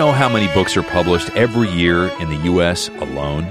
[0.00, 2.88] Know how many books are published every year in the U.S.
[2.88, 3.46] alone?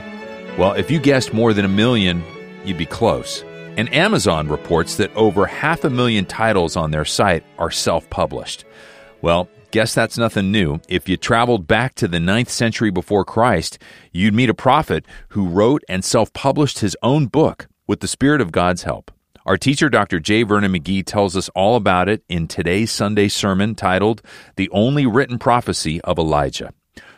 [0.58, 2.24] Well, if you guessed more than a million,
[2.66, 3.44] you'd be close.
[3.78, 8.66] And Amazon reports that over half a million titles on their site are self published.
[9.22, 10.80] Well, guess that's nothing new.
[10.88, 13.78] If you traveled back to the ninth century before Christ,
[14.12, 18.42] you'd meet a prophet who wrote and self published his own book with the Spirit
[18.42, 19.12] of God's help.
[19.50, 20.20] Our teacher, Dr.
[20.20, 20.44] J.
[20.44, 24.22] Vernon McGee, tells us all about it in today's Sunday sermon titled
[24.58, 26.72] The Only Written Prophecy of Elijah.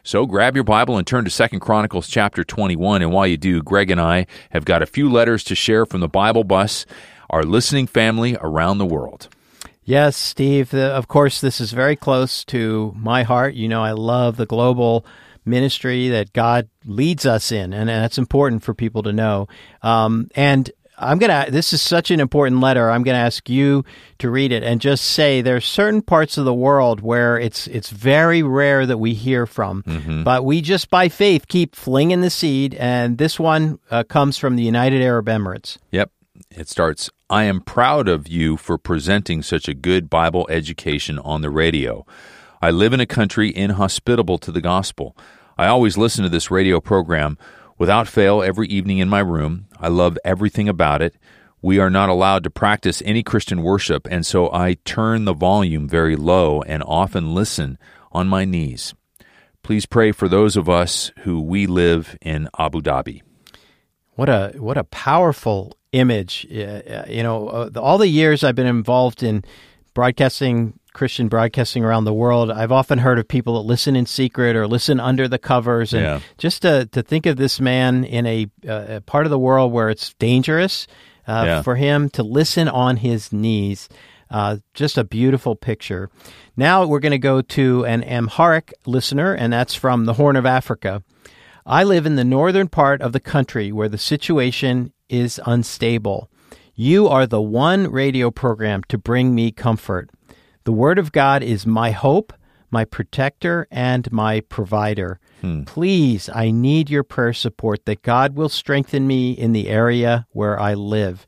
[0.04, 3.02] So grab your Bible and turn to Second Chronicles chapter 21.
[3.02, 6.00] And while you do, Greg and I have got a few letters to share from
[6.00, 6.86] the Bible bus,
[7.30, 9.28] our listening family around the world.
[9.84, 10.74] Yes, Steve.
[10.74, 13.56] of course, this is very close to my heart.
[13.56, 15.06] You know, I love the global
[15.44, 19.50] ministry that God leads us in, and that's important for people to know.
[19.82, 20.72] Um, and
[21.02, 22.90] I'm going to, this is such an important letter.
[22.90, 23.84] I'm going to ask you
[24.20, 27.68] to read it and just say there are certain parts of the world where it's,
[27.68, 30.24] it's very rare that we hear from, mm-hmm.
[30.24, 32.76] but we just by faith keep flinging the seed.
[32.76, 35.78] And this one uh, comes from the United Arab Emirates.
[35.92, 36.12] Yep.
[36.50, 41.42] It starts, I am proud of you for presenting such a good Bible education on
[41.42, 42.06] the radio.
[42.62, 45.16] I live in a country inhospitable to the gospel.
[45.58, 47.38] I always listen to this radio program
[47.82, 49.66] without fail every evening in my room.
[49.80, 51.16] I love everything about it.
[51.64, 55.90] We are not allowed to practice any Christian worship, and so I turn the volume
[55.90, 57.80] very low and often listen
[58.12, 58.94] on my knees.
[59.64, 63.24] Please pray for those of us who we live in Abu Dhabi.
[64.12, 66.46] What a what a powerful image!
[66.52, 69.44] You know, uh, all the years I've been involved in
[69.96, 74.56] broadcasting Christian broadcasting around the world, I've often heard of people that listen in secret
[74.56, 75.94] or listen under the covers.
[75.94, 76.20] And yeah.
[76.38, 79.72] just to, to think of this man in a, uh, a part of the world
[79.72, 80.88] where it's dangerous
[81.28, 81.62] uh, yeah.
[81.62, 83.90] for him to listen on his knees.
[84.30, 86.10] Uh, just a beautiful picture.
[86.56, 90.46] Now we're going to go to an Amharic listener, and that's from the Horn of
[90.46, 91.04] Africa.
[91.66, 96.30] I live in the northern part of the country where the situation is unstable.
[96.74, 100.10] You are the one radio program to bring me comfort.
[100.64, 102.34] The Word of God is my hope,
[102.70, 105.20] my protector, and my provider.
[105.42, 105.64] Hmm.
[105.64, 110.60] Please, I need your prayer support that God will strengthen me in the area where
[110.60, 111.26] I live.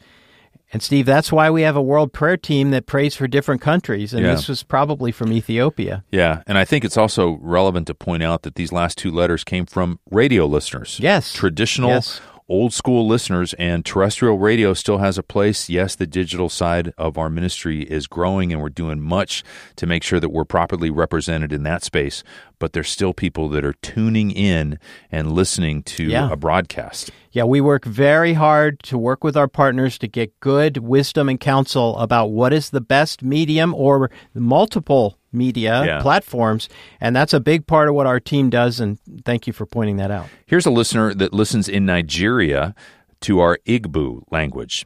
[0.72, 4.12] And Steve, that's why we have a world prayer team that prays for different countries.
[4.12, 4.32] And yeah.
[4.32, 6.04] this was probably from Ethiopia.
[6.12, 6.42] Yeah.
[6.48, 9.68] And I think it's also relevant to point out that these last two letters came
[9.68, 11.00] from radio listeners.
[11.00, 11.32] Yes.
[11.32, 15.70] Traditional yes old school listeners, and terrestrial radio still has a place.
[15.70, 19.44] Yes, the digital side of our ministry is growing, and we're doing much
[19.78, 22.24] to make sure that we're properly represented in that space.
[22.59, 24.80] But there's still people that are tuning in
[25.12, 26.32] and listening to yeah.
[26.32, 27.12] a broadcast.
[27.32, 31.40] Yeah, we work very hard to work with our partners to get good wisdom and
[31.40, 36.02] counsel about what is the best medium or multiple media yeah.
[36.02, 36.70] platforms.
[37.02, 38.80] And that's a big part of what our team does.
[38.80, 40.28] And thank you for pointing that out.
[40.46, 42.76] Here's a listener that listens in Nigeria
[43.22, 44.86] to our Igbo language.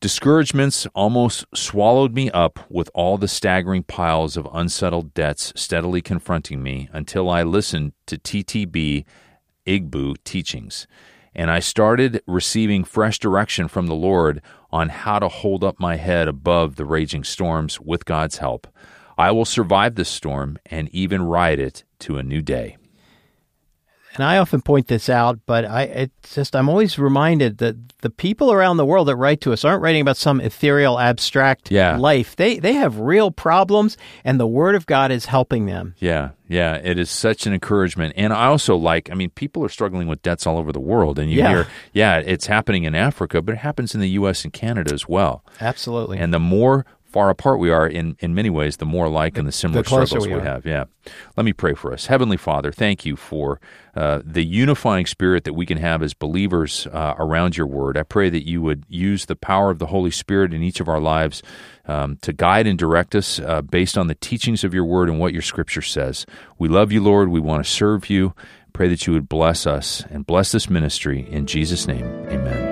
[0.00, 6.62] Discouragements almost swallowed me up with all the staggering piles of unsettled debts steadily confronting
[6.62, 9.04] me until I listened to TTB
[9.66, 10.86] Igbo teachings.
[11.34, 14.40] And I started receiving fresh direction from the Lord
[14.72, 18.66] on how to hold up my head above the raging storms with God's help.
[19.20, 22.78] I will survive this storm and even ride it to a new day.
[24.14, 28.10] And I often point this out, but I it's just I'm always reminded that the
[28.10, 31.96] people around the world that write to us aren't writing about some ethereal, abstract yeah.
[31.96, 32.34] life.
[32.34, 35.94] They they have real problems, and the Word of God is helping them.
[35.98, 38.14] Yeah, yeah, it is such an encouragement.
[38.16, 41.18] And I also like, I mean, people are struggling with debts all over the world,
[41.20, 41.48] and you yeah.
[41.48, 44.42] hear, yeah, it's happening in Africa, but it happens in the U.S.
[44.42, 45.44] and Canada as well.
[45.60, 46.18] Absolutely.
[46.18, 49.46] And the more far apart we are in, in many ways, the more alike and
[49.46, 50.64] the similar the struggles we, we have.
[50.64, 50.84] Yeah.
[51.36, 52.06] Let me pray for us.
[52.06, 53.60] Heavenly Father, thank you for
[53.94, 57.96] uh, the unifying spirit that we can have as believers uh, around your word.
[57.96, 60.88] I pray that you would use the power of the Holy Spirit in each of
[60.88, 61.42] our lives
[61.86, 65.18] um, to guide and direct us uh, based on the teachings of your word and
[65.18, 66.26] what your scripture says.
[66.58, 67.28] We love you, Lord.
[67.28, 68.34] We want to serve you.
[68.72, 71.26] Pray that you would bless us and bless this ministry.
[71.28, 72.69] In Jesus' name, amen.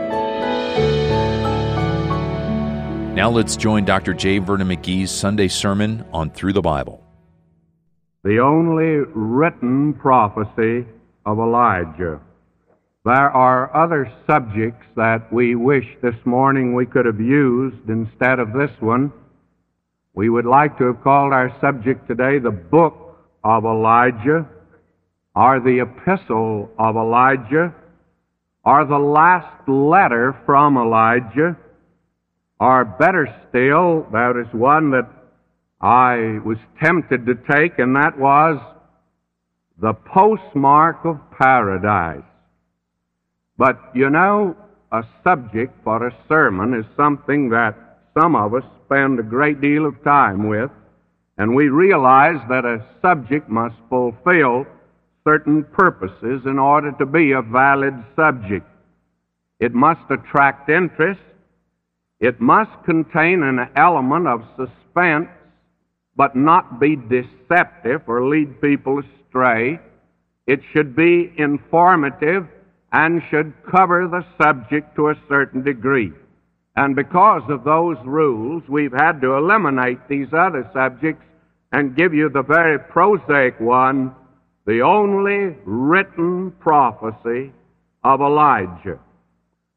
[3.18, 4.14] Now let's join Dr.
[4.14, 4.38] J.
[4.38, 7.02] Vernon McGee's Sunday sermon on Through the Bible.
[8.22, 10.86] The only written prophecy
[11.26, 12.20] of Elijah.
[13.04, 18.52] There are other subjects that we wish this morning we could have used instead of
[18.52, 19.12] this one.
[20.14, 24.46] We would like to have called our subject today the Book of Elijah,
[25.34, 27.74] or the Epistle of Elijah,
[28.64, 31.56] or the last letter from Elijah
[32.60, 35.08] or better still, there is one that
[35.80, 38.58] I was tempted to take, and that was
[39.80, 42.24] the postmark of paradise.
[43.56, 44.56] But you know,
[44.90, 47.76] a subject for a sermon is something that
[48.18, 50.70] some of us spend a great deal of time with,
[51.36, 54.66] and we realize that a subject must fulfill
[55.24, 58.66] certain purposes in order to be a valid subject.
[59.60, 61.20] It must attract interest.
[62.20, 65.28] It must contain an element of suspense,
[66.16, 69.78] but not be deceptive or lead people astray.
[70.46, 72.46] It should be informative
[72.92, 76.12] and should cover the subject to a certain degree.
[76.74, 81.24] And because of those rules, we've had to eliminate these other subjects
[81.72, 84.14] and give you the very prosaic one,
[84.66, 87.52] the only written prophecy
[88.02, 88.98] of Elijah.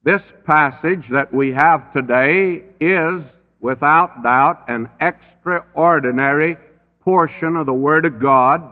[0.03, 3.21] This passage that we have today is,
[3.59, 6.57] without doubt, an extraordinary
[7.01, 8.63] portion of the Word of God.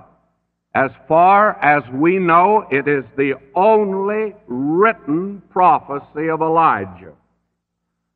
[0.73, 7.13] As far as we know, it is the only written prophecy of Elijah.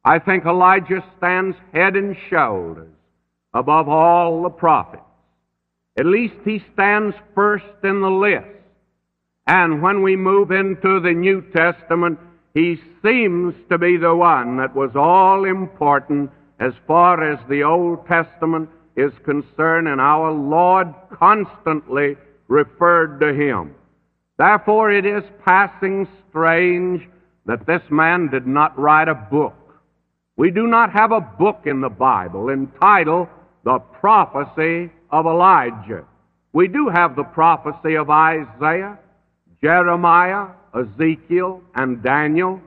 [0.04, 2.94] I think Elijah stands head and shoulders
[3.54, 5.04] above all the prophets.
[5.98, 8.48] At least he stands first in the list.
[9.46, 12.18] And when we move into the New Testament,
[12.54, 16.30] he seems to be the one that was all important
[16.60, 22.16] as far as the Old Testament is concerned, and our Lord constantly
[22.48, 23.74] referred to him.
[24.38, 27.08] Therefore, it is passing strange
[27.46, 29.56] that this man did not write a book.
[30.38, 33.28] We do not have a book in the Bible entitled
[33.64, 36.06] The Prophecy of Elijah.
[36.54, 39.00] We do have the prophecy of Isaiah,
[39.62, 42.62] Jeremiah, Ezekiel, and Daniel,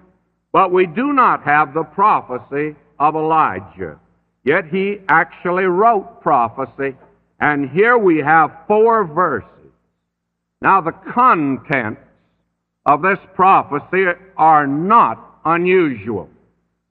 [0.52, 3.98] but we do not have the prophecy of Elijah.
[4.44, 6.96] Yet he actually wrote prophecy,
[7.40, 9.50] and here we have four verses.
[10.62, 12.00] Now, the contents
[12.86, 14.06] of this prophecy
[14.36, 16.30] are not unusual.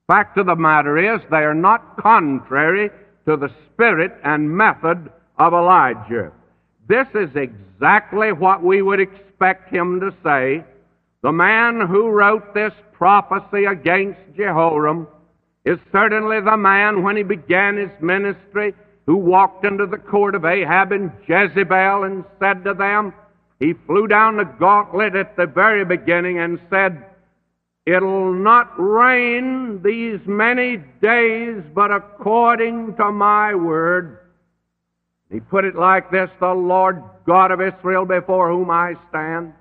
[0.08, 2.90] Fact of the matter is, they are not contrary
[3.26, 5.10] to the spirit and method
[5.40, 6.32] of Elijah.
[6.88, 10.64] This is exactly what we would expect him to say
[11.26, 15.08] the man who wrote this prophecy against Jehoram
[15.66, 18.76] is certainly the man when he began his ministry
[19.08, 23.12] who walked into the court of Ahab and Jezebel and said to them,
[23.60, 27.04] he flew down the gauntlet at the very beginning and said,
[27.88, 34.20] It'll not rain these many days, but according to my word.
[35.32, 39.54] He put it like this The Lord God of Israel before whom I stand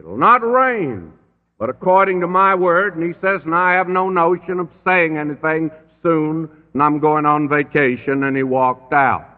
[0.00, 1.12] It'll not rain,
[1.58, 5.18] but according to my word, and he says, and I have no notion of saying
[5.18, 5.70] anything
[6.02, 9.28] soon, and I'm going on vacation, and he walked out.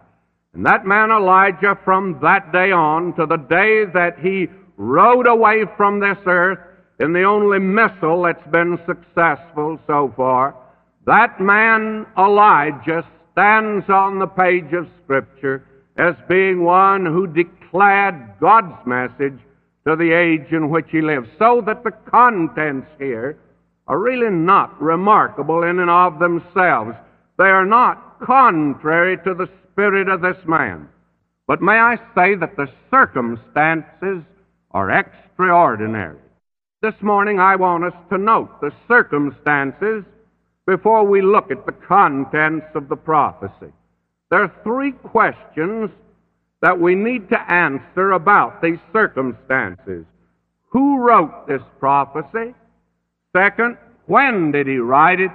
[0.55, 5.64] And that man Elijah, from that day on to the day that he rode away
[5.76, 6.61] from this earth
[7.00, 10.55] in the only missile that's been successful so far,
[11.06, 15.67] that man Elijah stands on the page of Scripture
[15.97, 19.40] as being one who declared God's message
[19.86, 23.38] to the age in which he lives, so that the contents here
[23.88, 26.96] are really not remarkable in and of themselves.
[27.38, 30.88] They are not contrary to the spirit of this man.
[31.46, 34.22] But may I say that the circumstances
[34.70, 36.18] are extraordinary.
[36.80, 40.04] This morning I want us to note the circumstances
[40.66, 43.72] before we look at the contents of the prophecy.
[44.30, 45.90] There are three questions
[46.62, 50.07] that we need to answer about these circumstances.
[50.71, 52.54] Who wrote this prophecy?
[53.37, 53.76] Second,
[54.07, 55.31] when did he write it?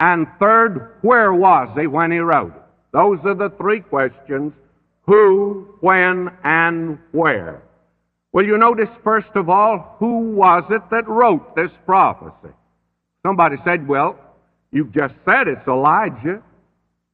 [0.00, 2.62] And third, where was he when he wrote it?
[2.92, 4.52] Those are the three questions
[5.06, 7.62] who, when, and where.
[8.32, 12.54] Well, you notice, first of all, who was it that wrote this prophecy?
[13.24, 14.18] Somebody said, well,
[14.72, 16.42] you've just said it's Elijah.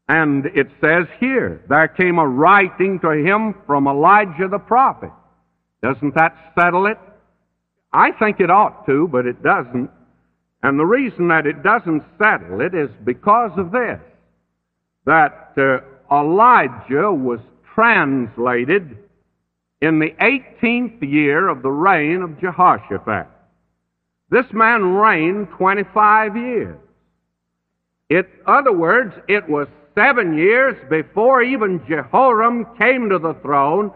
[0.08, 5.10] And it says here, there came a writing to him from Elijah the prophet.
[5.82, 6.98] Doesn't that settle it?
[7.92, 9.90] I think it ought to, but it doesn't.
[10.62, 14.00] And the reason that it doesn't settle it is because of this
[15.06, 15.78] that uh,
[16.12, 17.38] Elijah was
[17.75, 18.98] translated
[19.80, 23.28] in the 18th year of the reign of Jehoshaphat.
[24.30, 26.78] This man reigned 25 years.
[28.10, 33.90] In other words, it was seven years before even Jehoram came to the throne,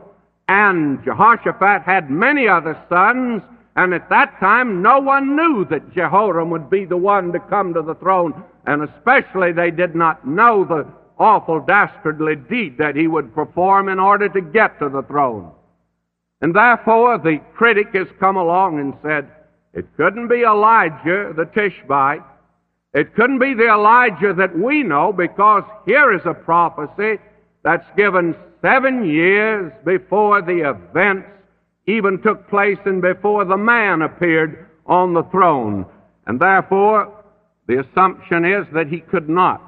[0.49, 3.43] and Jehoshaphat had many other sons,
[3.77, 7.75] and at that time no one knew that Jehoram would be the one to come
[7.75, 10.87] to the throne, and especially they did not know the
[11.19, 15.53] awful dastardly deed that he would perform in order to get to the throne.
[16.41, 19.31] And therefore the critic has come along and said,
[19.75, 22.23] it couldn't be Elijah the Tishbite.
[22.93, 27.21] It couldn't be the Elijah that we know because here is a prophecy
[27.63, 31.29] that's given seven years before the events
[31.87, 35.87] even took place and before the man appeared on the throne.
[36.27, 37.25] And therefore,
[37.67, 39.63] the assumption is that he could not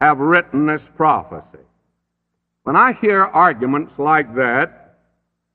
[0.00, 1.64] have written this prophecy.
[2.64, 4.98] When I hear arguments like that,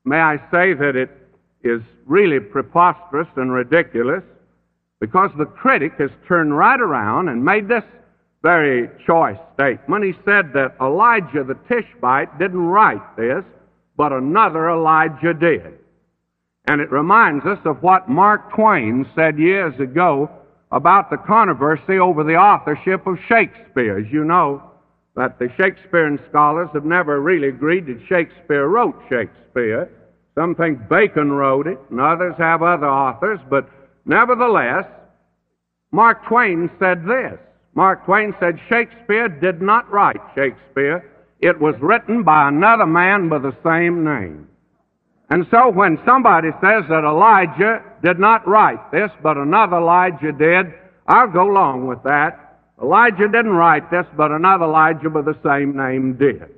[0.05, 1.09] may I say that it
[1.63, 4.23] is really preposterous and ridiculous
[4.99, 7.83] because the critic has turned right around and made this
[8.43, 10.03] very choice statement.
[10.03, 13.43] He said that Elijah the Tishbite didn't write this,
[13.95, 15.73] but another Elijah did.
[16.67, 20.29] And it reminds us of what Mark Twain said years ago
[20.71, 23.97] about the controversy over the authorship of Shakespeare.
[23.97, 24.61] As you know,
[25.15, 29.89] that the Shakespearean scholars have never really agreed that Shakespeare wrote Shakespeare.
[30.35, 33.67] Some think Bacon wrote it, and others have other authors, but
[34.07, 34.85] nevertheless,
[35.91, 37.39] Mark Twain said this.
[37.75, 41.05] Mark Twain said Shakespeare did not write Shakespeare.
[41.39, 44.47] It was written by another man by the same name.
[45.29, 50.73] And so when somebody says that Elijah did not write this, but another Elijah did,
[51.07, 52.59] I'll go along with that.
[52.81, 56.49] Elijah didn't write this, but another Elijah by the same name did.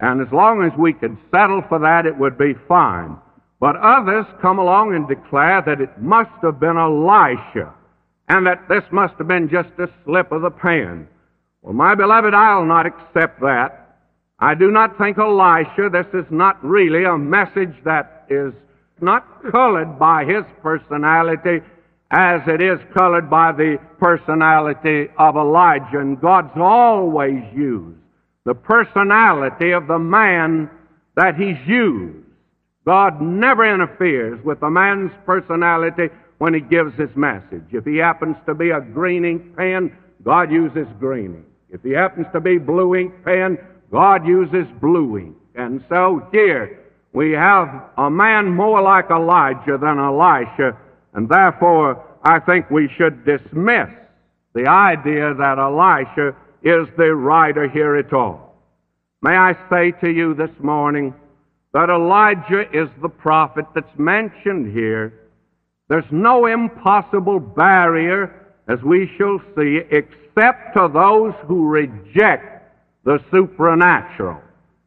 [0.00, 3.16] And as long as we could settle for that, it would be fine.
[3.60, 7.74] But others come along and declare that it must have been Elisha,
[8.28, 11.08] and that this must have been just a slip of the pen.
[11.62, 13.98] Well, my beloved, I'll not accept that.
[14.38, 18.52] I do not think Elisha, this is not really a message that is
[19.00, 21.64] not colored by his personality
[22.10, 25.98] as it is colored by the personality of Elijah.
[25.98, 27.98] And God's always used
[28.44, 30.70] the personality of the man
[31.16, 32.24] that he's used.
[32.88, 37.66] God never interferes with a man's personality when he gives his message.
[37.70, 41.44] If he happens to be a green ink pen, God uses green ink.
[41.68, 43.58] If he happens to be blue ink pen,
[43.92, 45.36] God uses blue ink.
[45.54, 47.68] And so here we have
[47.98, 50.74] a man more like Elijah than Elisha,
[51.12, 53.90] and therefore I think we should dismiss
[54.54, 58.56] the idea that Elisha is the writer here at all.
[59.20, 61.12] May I say to you this morning,
[61.74, 65.28] that Elijah is the prophet that's mentioned here.
[65.88, 72.72] There's no impossible barrier, as we shall see, except to those who reject
[73.04, 74.40] the supernatural.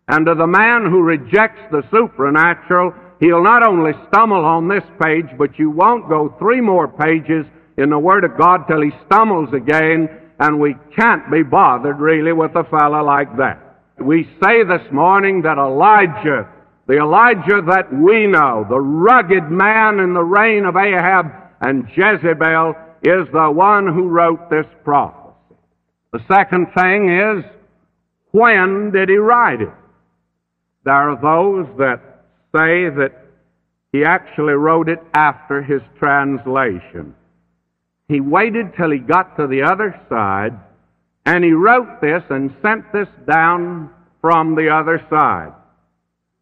[0.08, 5.28] And to the man who rejects the supernatural, he'll not only stumble on this page,
[5.38, 7.46] but you won't go three more pages
[7.78, 10.10] in the Word of God till he stumbles again,
[10.40, 13.60] and we can't be bothered really with a fellow like that.
[14.00, 16.50] We say this morning that Elijah
[16.92, 21.28] the Elijah that we know, the rugged man in the reign of Ahab
[21.62, 25.56] and Jezebel, is the one who wrote this prophecy.
[26.12, 27.46] The second thing is,
[28.32, 29.74] when did he write it?
[30.84, 32.02] There are those that
[32.54, 33.26] say that
[33.94, 37.16] he actually wrote it after his translation.
[38.10, 40.60] He waited till he got to the other side,
[41.26, 45.54] and he wrote this and sent this down from the other side.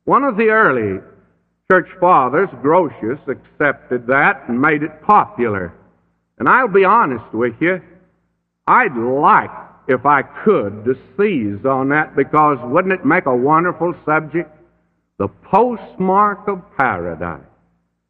[0.10, 1.00] One of the early
[1.72, 5.72] church fathers, Grotius, accepted that and made it popular.
[6.40, 7.80] And I'll be honest with you,
[8.66, 9.52] I'd like,
[9.88, 14.50] if I could, to seize on that because wouldn't it make a wonderful subject?
[15.20, 17.46] The postmark of paradise.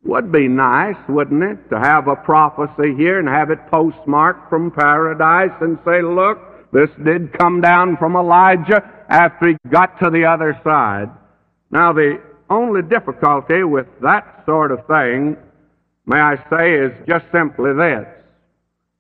[0.06, 4.72] Would be nice, wouldn't it, to have a prophecy here and have it postmarked from
[4.72, 10.24] paradise and say, look, this did come down from Elijah after he got to the
[10.24, 11.10] other side.
[11.72, 15.38] Now, the only difficulty with that sort of thing,
[16.06, 18.06] may I say, is just simply this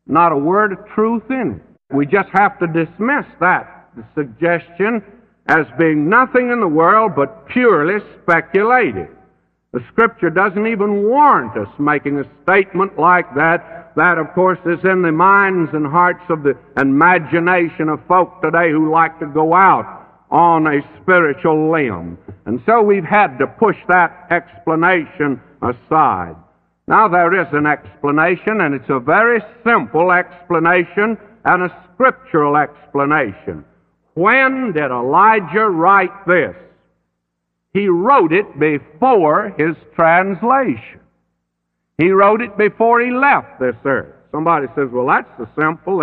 [0.05, 1.95] not a word of truth in it.
[1.95, 5.03] We just have to dismiss that suggestion
[5.47, 9.09] as being nothing in the world but purely speculative.
[9.71, 13.91] The Scripture doesn't even warrant us making a statement like that.
[13.95, 18.71] That, of course, is in the minds and hearts of the imagination of folk today
[18.71, 19.98] who like to go out
[20.31, 22.17] on a spiritual limb.
[22.45, 26.35] And so we've had to push that explanation aside.
[26.87, 33.63] Now there is an explanation, and it's a very simple explanation and a scriptural explanation.
[34.15, 36.55] When did Elijah write this?
[37.73, 40.99] He wrote it before his translation.
[41.97, 44.15] He wrote it before he left this earth.
[44.31, 46.01] Somebody says, well, that's the simple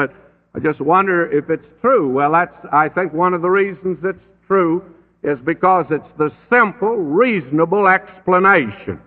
[0.57, 2.11] I just wonder if it's true.
[2.11, 4.83] Well, that's, I think one of the reasons it's true
[5.23, 8.99] is because it's the simple, reasonable explanation.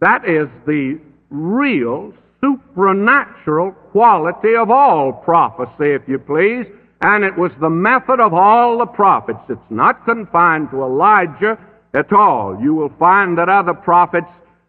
[0.00, 0.98] That is the
[1.30, 6.66] real supernatural quality of all prophecy, if you please,
[7.00, 9.38] and it was the method of all the prophets.
[9.48, 11.58] It's not confined to Elijah
[11.94, 12.60] at all.
[12.60, 14.26] You will find that other prophets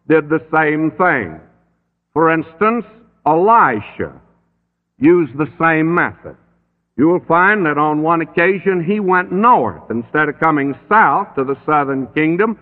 [0.08, 1.40] did the same thing.
[2.14, 2.86] For instance,
[3.26, 4.22] Elisha
[4.98, 6.38] used the same method.
[6.96, 9.90] You will find that on one occasion he went north.
[9.90, 12.60] Instead of coming south to the southern kingdom,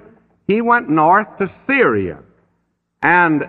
[0.47, 2.19] he went north to Syria.
[3.03, 3.43] And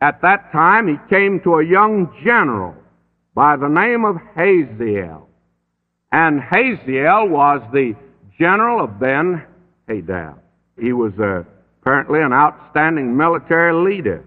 [0.00, 2.74] at that time he came to a young general
[3.34, 5.28] by the name of Hazael.
[6.10, 7.94] And Hazael was the
[8.38, 9.44] general of Ben
[9.88, 10.34] Hadad.
[10.78, 11.44] He was uh,
[11.80, 14.24] apparently an outstanding military leader.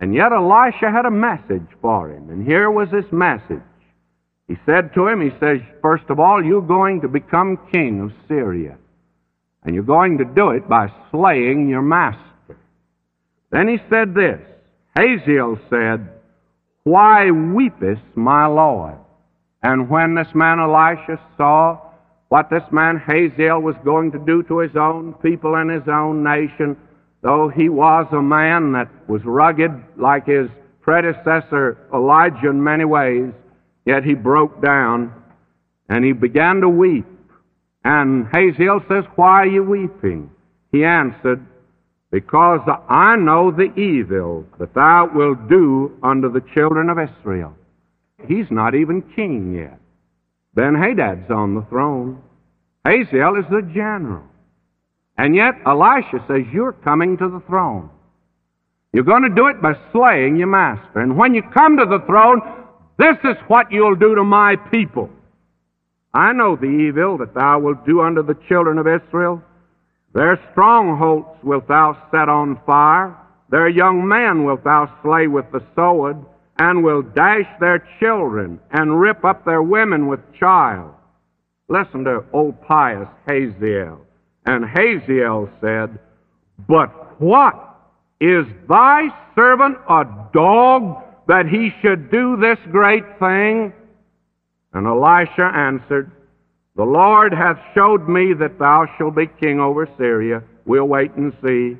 [0.00, 2.30] And yet Elisha had a message for him.
[2.30, 3.62] And here was this message.
[4.46, 8.12] He said to him, he says, first of all, you're going to become king of
[8.28, 8.78] Syria.
[9.64, 12.56] And you're going to do it by slaying your master.
[13.50, 14.40] Then he said this,
[14.96, 16.08] Hazael said,
[16.84, 18.96] Why weepest my Lord?
[19.62, 21.80] And when this man Elisha saw
[22.28, 26.22] what this man Hazael was going to do to his own people and his own
[26.22, 26.76] nation,
[27.22, 30.48] though he was a man that was rugged like his
[30.80, 33.32] predecessor Elijah in many ways,
[33.88, 35.14] Yet he broke down
[35.88, 37.06] and he began to weep.
[37.82, 40.28] And Hazael says, Why are you weeping?
[40.70, 41.42] He answered,
[42.10, 47.54] Because I know the evil that thou wilt do unto the children of Israel.
[48.26, 49.80] He's not even king yet.
[50.54, 52.20] Ben Hadad's on the throne.
[52.84, 54.24] Hazael is the general.
[55.18, 57.90] And yet Elisha says, You're coming to the throne.
[58.92, 61.00] You're going to do it by slaying your master.
[61.00, 62.40] And when you come to the throne,
[62.98, 65.10] this is what you'll do to my people.
[66.14, 69.42] I know the evil that thou wilt do unto the children of Israel.
[70.14, 73.16] Their strongholds wilt thou set on fire.
[73.50, 76.16] Their young men wilt thou slay with the sword,
[76.58, 80.92] and will dash their children, and rip up their women with child.
[81.68, 84.00] Listen to old pious Hazael.
[84.48, 85.98] And Hazael said,
[86.66, 87.54] But what?
[88.18, 93.74] Is thy servant a dog that he should do this great thing?
[94.72, 96.10] And Elisha answered,
[96.76, 100.42] The Lord hath showed me that thou shalt be king over Syria.
[100.64, 101.76] We'll wait and see.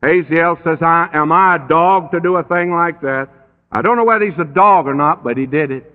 [0.00, 3.30] Hazael says, I, Am I a dog to do a thing like that?
[3.72, 5.92] I don't know whether he's a dog or not, but he did it.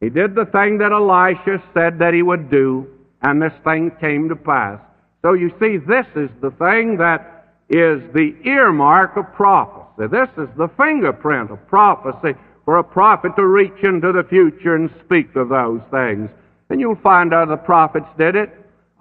[0.00, 2.86] He did the thing that Elisha said that he would do,
[3.20, 4.80] and this thing came to pass.
[5.22, 10.08] So you see, this is the thing that is the earmark of prophecy.
[10.10, 14.90] This is the fingerprint of prophecy for a prophet to reach into the future and
[15.04, 16.28] speak of those things.
[16.70, 18.50] And you'll find other prophets did it.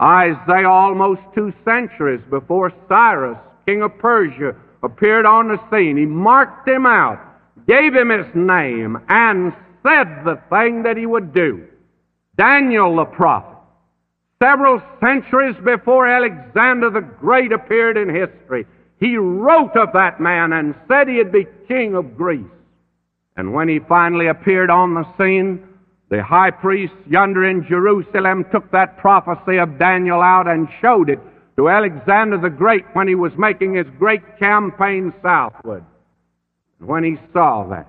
[0.01, 6.67] Isaiah, almost two centuries before Cyrus, king of Persia, appeared on the scene, he marked
[6.67, 7.19] him out,
[7.67, 9.53] gave him his name, and
[9.83, 11.67] said the thing that he would do.
[12.35, 13.50] Daniel the prophet,
[14.41, 18.65] several centuries before Alexander the Great appeared in history,
[18.99, 22.45] he wrote of that man and said he'd be king of Greece.
[23.37, 25.67] And when he finally appeared on the scene,
[26.09, 31.19] the high priest yonder in Jerusalem took that prophecy of Daniel out and showed it
[31.55, 35.85] to Alexander the Great when he was making his great campaign southward.
[36.79, 37.87] And when he saw that,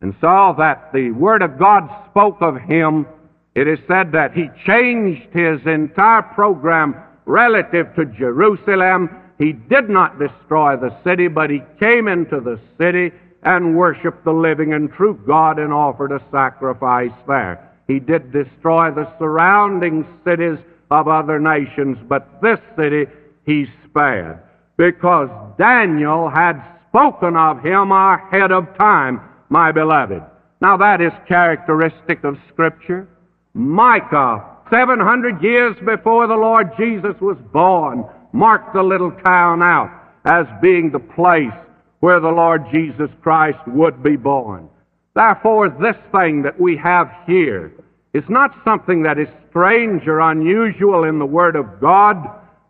[0.00, 3.06] and saw that the Word of God spoke of him,
[3.54, 6.94] it is said that he changed his entire program
[7.26, 9.10] relative to Jerusalem
[9.42, 13.10] he did not destroy the city, but he came into the city
[13.42, 17.68] and worshiped the living and true God and offered a sacrifice there.
[17.88, 20.58] He did destroy the surrounding cities
[20.92, 23.06] of other nations, but this city
[23.44, 24.38] he spared
[24.76, 30.22] because Daniel had spoken of him ahead of time, my beloved.
[30.60, 33.08] Now that is characteristic of Scripture.
[33.54, 39.90] Micah, uh, 700 years before the Lord Jesus was born, marked the little town out
[40.24, 41.52] as being the place
[42.00, 44.68] where the Lord Jesus Christ would be born.
[45.14, 47.72] Therefore, this thing that we have here
[48.14, 52.16] is not something that is strange or unusual in the Word of God.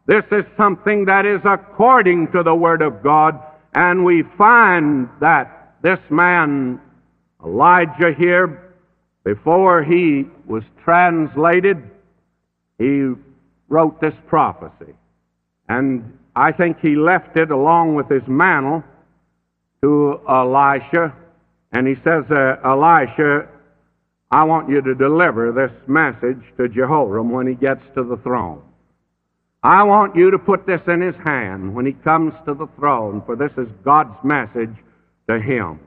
[0.07, 3.41] This is something that is according to the Word of God,
[3.75, 6.81] and we find that this man,
[7.45, 8.62] Elijah here,
[9.25, 11.79] before he was translated,
[12.79, 13.13] he
[13.69, 14.95] wrote this prophecy.
[15.69, 18.83] And I think he left it along with his mantle
[19.83, 21.15] to Elisha.
[21.73, 23.49] And he says, uh, Elisha,
[24.31, 28.63] I want you to deliver this message to Jehoram when he gets to the throne.
[29.63, 33.23] I want you to put this in his hand when he comes to the throne,
[33.25, 34.75] for this is God's message
[35.29, 35.79] to him.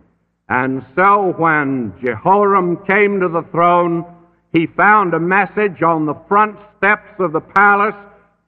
[0.50, 4.06] And so when Jehoram came to the throne,
[4.54, 7.96] he found a message on the front steps of the palace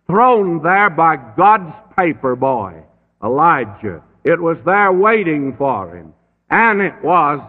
[0.05, 2.83] thrown there by God's paper boy,
[3.23, 4.03] Elijah.
[4.23, 6.13] It was there waiting for him.
[6.49, 7.39] And it was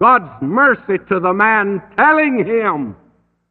[0.00, 2.96] God's mercy to the man telling him,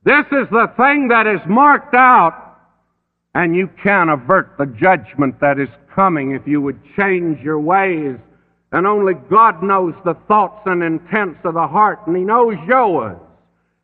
[0.04, 2.58] this is the thing that is marked out,
[3.34, 8.18] and you can't avert the judgment that is coming if you would change your ways.
[8.72, 13.18] And only God knows the thoughts and intents of the heart, and He knows yours.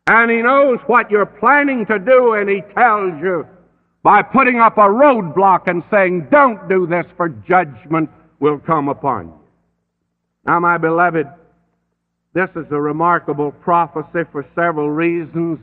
[0.06, 3.46] And He knows what you're planning to do, and He tells you
[4.02, 8.08] by putting up a roadblock and saying, Don't do this, for judgment
[8.40, 9.34] will come upon you.
[10.46, 11.26] Now, my beloved,
[12.32, 15.58] this is a remarkable prophecy for several reasons,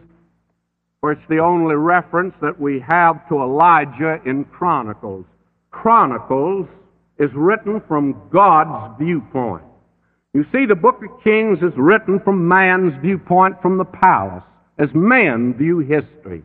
[1.02, 5.26] for it's the only reference that we have to Elijah in Chronicles.
[5.72, 6.68] Chronicles
[7.20, 9.64] is written from God's viewpoint.
[10.34, 14.44] You see, the book of Kings is written from man's viewpoint from the palace,
[14.78, 16.44] as men view history.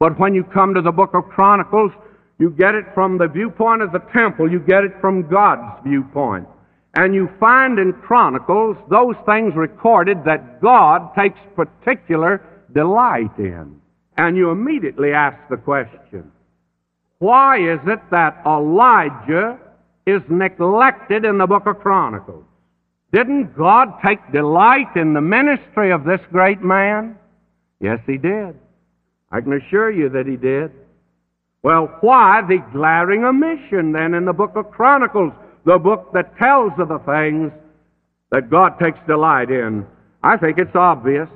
[0.00, 1.92] But when you come to the book of Chronicles,
[2.38, 6.48] you get it from the viewpoint of the temple, you get it from God's viewpoint.
[6.94, 12.42] And you find in Chronicles those things recorded that God takes particular
[12.74, 13.80] delight in.
[14.16, 16.32] And you immediately ask the question,
[17.18, 19.58] why is it that Elijah
[20.10, 22.44] is neglected in the book of Chronicles?
[23.12, 27.18] Didn't God take delight in the ministry of this great man?
[27.80, 28.54] Yes, he did.
[29.30, 30.72] I can assure you that he did.
[31.62, 35.32] Well, why the glaring omission then in the book of Chronicles?
[35.68, 37.52] the book that tells of the things
[38.30, 39.86] that God takes delight in.
[40.22, 41.28] I think it's obvious.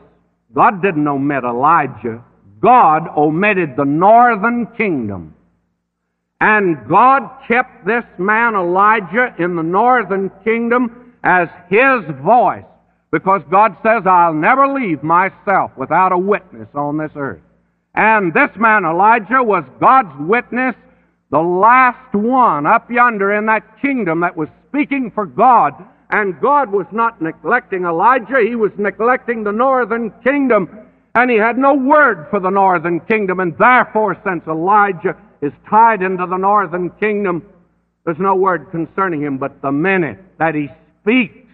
[0.54, 2.24] God didn't omit Elijah.
[2.60, 5.34] God omitted the northern kingdom.
[6.42, 12.64] And God kept this man Elijah in the northern kingdom as his voice
[13.12, 17.42] because God says, I'll never leave myself without a witness on this earth.
[17.94, 20.74] And this man Elijah was God's witness
[21.30, 25.72] the last one up yonder in that kingdom that was speaking for God.
[26.10, 30.68] And God was not neglecting Elijah, he was neglecting the northern kingdom.
[31.14, 33.38] And he had no word for the northern kingdom.
[33.38, 37.44] And therefore, since Elijah is tied into the northern kingdom,
[38.04, 39.38] there's no word concerning him.
[39.38, 40.68] But the minute that he
[41.02, 41.48] speaks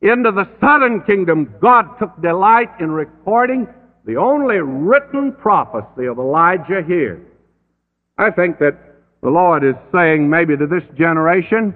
[0.00, 3.68] into the southern kingdom, God took delight in recording
[4.04, 7.20] the only written prophecy of Elijah here.
[8.18, 8.78] I think that
[9.22, 11.74] the Lord is saying maybe to this generation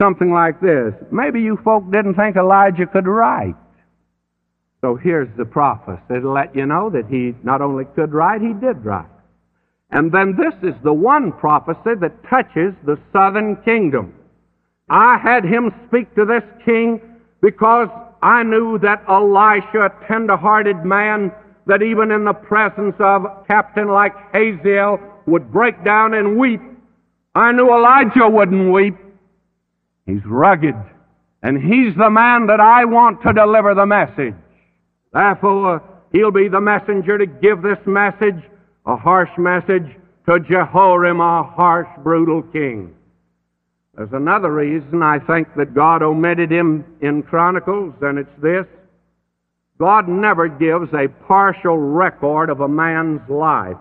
[0.00, 0.94] something like this.
[1.12, 3.54] Maybe you folk didn't think Elijah could write.
[4.80, 6.02] So here's the prophecy.
[6.10, 9.11] It'll let you know that he not only could write, he did write.
[9.92, 14.14] And then this is the one prophecy that touches the southern kingdom.
[14.88, 17.00] I had him speak to this king
[17.40, 17.88] because
[18.22, 21.32] I knew that Elisha, a tender-hearted man,
[21.66, 26.60] that even in the presence of a captain like Hazael would break down and weep.
[27.34, 28.96] I knew Elijah wouldn't weep.
[30.06, 30.74] He's rugged,
[31.42, 34.34] and he's the man that I want to deliver the message.
[35.12, 38.42] Therefore, he'll be the messenger to give this message,
[38.86, 42.94] a harsh message, to Jehoram, a harsh, brutal king.
[43.94, 48.66] There's another reason I think that God omitted him in Chronicles, and it's this.
[49.78, 53.76] God never gives a partial record of a man's life.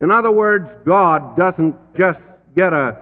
[0.00, 2.20] In other words, God doesn't just
[2.54, 2.96] get a,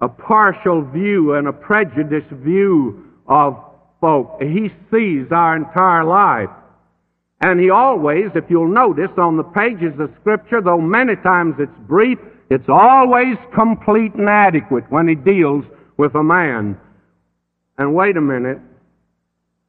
[0.00, 3.62] a partial view and a prejudiced view of
[4.00, 4.40] folk.
[4.40, 6.50] He sees our entire life.
[7.40, 11.78] And he always, if you'll notice on the pages of Scripture, though many times it's
[11.86, 12.18] brief,
[12.48, 15.64] it's always complete and adequate when he deals
[15.96, 16.78] with a man.
[17.78, 18.58] And wait a minute.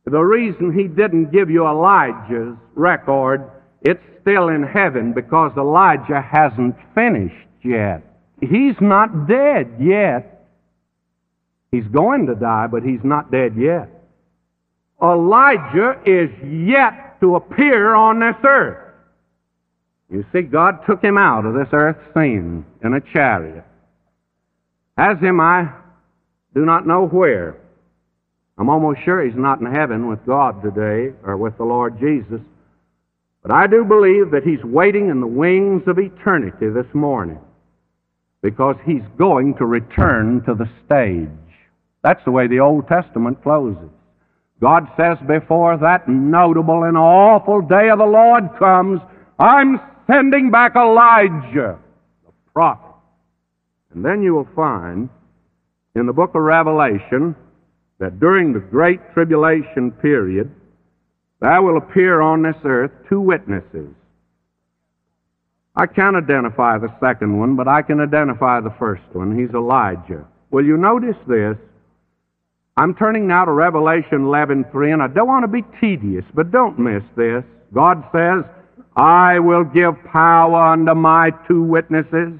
[0.06, 3.52] The reason he didn't give you Elijah's record,
[3.82, 8.04] it's still in heaven because Elijah hasn't finished yet.
[8.40, 10.48] He's not dead yet.
[11.72, 13.90] He's going to die, but he's not dead yet.
[15.02, 18.94] Elijah is yet to appear on this earth.
[20.10, 23.66] You see, God took him out of this earth scene in a chariot.
[24.98, 25.74] Has him, I
[26.56, 27.58] do not know where.
[28.58, 32.42] I'm almost sure he's not in heaven with God today or with the Lord Jesus.
[33.44, 37.40] But I do believe that he's waiting in the wings of eternity this morning
[38.42, 41.30] because he's going to return to the stage.
[42.04, 43.90] That's the way the Old Testament closes.
[44.62, 49.00] God says, before that notable and awful day of the Lord comes,
[49.38, 51.78] I'm sending back Elijah,
[52.26, 52.96] the prophet.
[53.94, 55.10] And then you will find
[55.96, 57.36] in the book of Revelation
[58.00, 60.52] that during the great tribulation period,
[61.40, 63.94] there will appear on this earth two witnesses.
[65.76, 69.38] I can't identify the second one, but I can identify the first one.
[69.38, 70.26] He's Elijah.
[70.50, 71.56] Will you notice this?
[72.80, 76.78] I'm turning now to Revelation 11:3, and I don't want to be tedious, but don't
[76.78, 77.44] miss this.
[77.74, 78.46] God says,
[78.96, 82.34] "I will give power unto my two witnesses,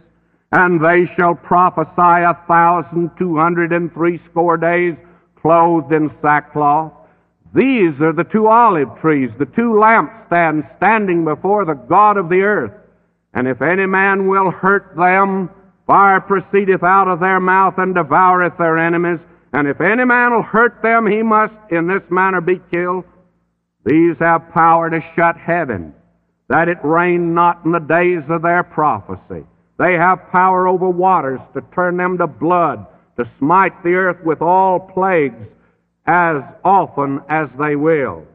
[0.52, 4.96] and they shall prophesy a thousand two hundred and threescore days,
[5.42, 6.94] clothed in sackcloth."
[7.56, 12.44] These are the two olive trees, the two lampstands standing before the God of the
[12.44, 12.74] earth.
[13.34, 15.50] And if any man will hurt them,
[15.88, 19.20] fire proceedeth out of their mouth and devoureth their enemies.
[19.54, 23.06] And if any man will hurt them, he must in this manner be killed.
[23.86, 25.94] These have power to shut heaven,
[26.50, 29.46] that it rain not in the days of their prophecy.
[29.80, 32.86] They have power over waters to turn them to blood,
[33.18, 35.48] to smite the earth with all plagues
[36.06, 38.26] as often as they will.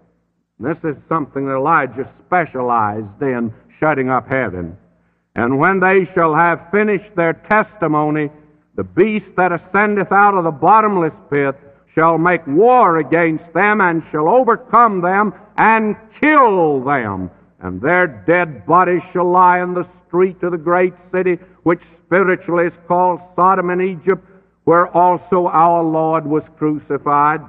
[0.59, 4.77] This is something that Elijah specialized in shutting up heaven.
[5.35, 8.31] And when they shall have finished their testimony,
[8.74, 11.54] the beast that ascendeth out of the bottomless pit
[11.94, 17.30] shall make war against them and shall overcome them and kill them.
[17.61, 22.66] And their dead bodies shall lie in the street of the great city, which spiritually
[22.66, 24.26] is called Sodom and Egypt,
[24.64, 27.40] where also our Lord was crucified.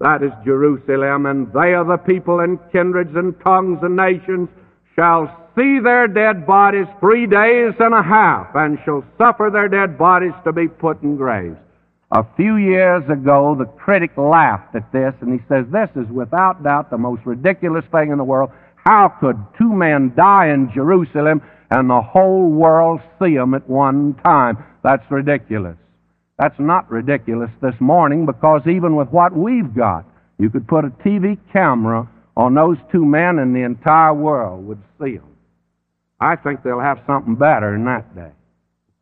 [0.00, 1.26] That is Jerusalem.
[1.26, 4.48] And they are the people and kindreds and tongues and nations
[4.96, 9.98] shall see their dead bodies three days and a half, and shall suffer their dead
[9.98, 11.56] bodies to be put in graves.
[12.12, 16.62] A few years ago, the critic laughed at this, and he says, This is without
[16.62, 18.50] doubt the most ridiculous thing in the world.
[18.84, 24.14] How could two men die in Jerusalem and the whole world see them at one
[24.24, 24.56] time?
[24.82, 25.76] That's ridiculous.
[26.38, 30.06] That's not ridiculous this morning because even with what we've got,
[30.38, 34.82] you could put a TV camera on those two men and the entire world would
[34.98, 35.29] see them.
[36.20, 38.32] I think they'll have something better in that day.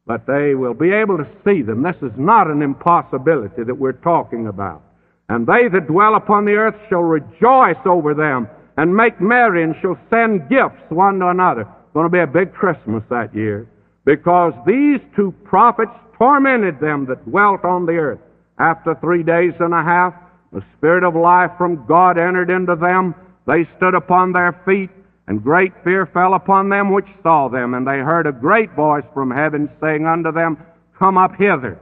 [0.07, 1.83] But they will be able to see them.
[1.83, 4.83] This is not an impossibility that we're talking about.
[5.29, 9.75] And they that dwell upon the earth shall rejoice over them and make merry and
[9.83, 11.63] shall send gifts one to another.
[11.63, 13.69] It's going to be a big Christmas that year
[14.05, 18.21] because these two prophets tormented them that dwelt on the earth.
[18.59, 20.15] After three days and a half,
[20.53, 23.15] the Spirit of life from God entered into them.
[23.47, 24.91] They stood upon their feet
[25.29, 29.05] and great fear fell upon them which saw them, and they heard a great voice
[29.13, 30.57] from heaven saying unto them,
[30.99, 31.79] Come up hither.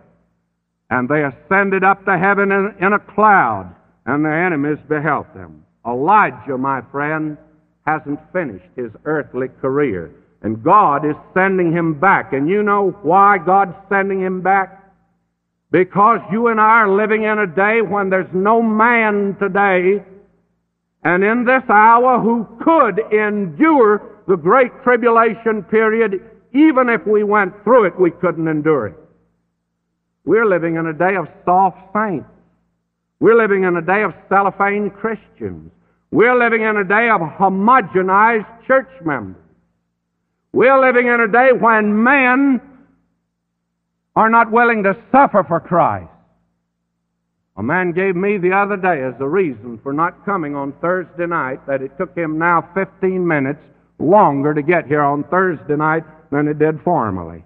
[0.91, 3.73] And they ascended up to heaven in, a cloud,
[4.05, 5.65] and their enemies beheld them.
[5.87, 7.39] Elijah, my friend,
[7.87, 10.11] hasn't finished his earthly career,
[10.43, 12.33] and God is sending him back.
[12.33, 14.93] And you know why God's sending him back?
[15.71, 20.05] Because you and I are living in a day when there's no man today
[21.07, 26.15] and in this hour who could endure the great tribulation period,
[26.53, 28.97] even if we went through it, we couldn't endure it.
[30.25, 32.27] We're living in a day of soft saints.
[33.21, 35.71] We're living in a day of cellophane Christians.
[36.11, 39.41] We're living in a day of homogenized church members.
[40.53, 42.61] We're living in a day when men
[44.17, 46.11] are not willing to suffer for Christ.
[47.59, 51.27] A man gave me the other day as a reason for not coming on Thursday
[51.27, 53.61] night that it took him now 15 minutes
[53.99, 57.43] longer to get here on Thursday night than it did formerly.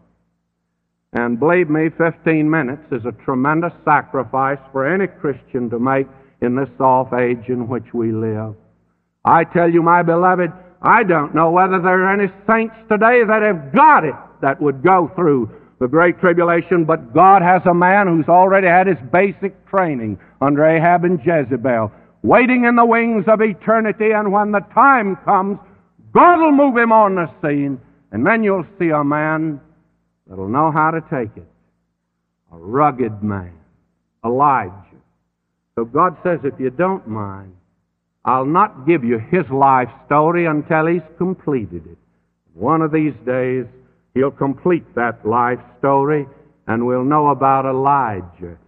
[1.13, 6.07] And believe me, 15 minutes is a tremendous sacrifice for any Christian to make
[6.41, 8.55] in this soft age in which we live.
[9.25, 10.51] I tell you, my beloved,
[10.83, 14.83] I don't know whether there are any saints today that have got it that would
[14.83, 19.67] go through the Great Tribulation, but God has a man who's already had his basic
[19.67, 21.91] training under Ahab and Jezebel,
[22.23, 25.59] waiting in the wings of eternity, and when the time comes,
[26.13, 27.81] God will move him on the scene,
[28.13, 29.59] and then you'll see a man
[30.27, 31.49] that'll know how to take it.
[32.53, 33.55] A rugged man,
[34.23, 34.75] Elijah.
[35.77, 37.57] So God says, if you don't mind,
[38.27, 41.97] I'll not give you his life story until he's completed it.
[42.53, 43.65] One of these days,
[44.15, 46.27] He'll complete that life story,
[46.67, 48.59] and we'll know about Elijah.